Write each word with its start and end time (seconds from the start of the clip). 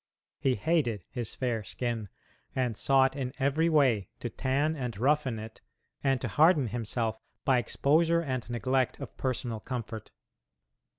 He 0.39 0.55
hated 0.55 1.03
his 1.11 1.35
fair 1.35 1.63
skin, 1.63 2.09
and 2.55 2.75
sought 2.75 3.15
in 3.15 3.33
every 3.37 3.69
way 3.69 4.09
to 4.21 4.31
tan 4.31 4.75
and 4.75 4.97
roughen 4.97 5.37
it, 5.37 5.61
and 6.03 6.19
to 6.21 6.27
harden 6.27 6.69
himself 6.69 7.19
by 7.45 7.59
exposure 7.59 8.23
and 8.23 8.49
neglect 8.49 8.99
of 8.99 9.15
personal 9.15 9.59
comfort. 9.59 10.09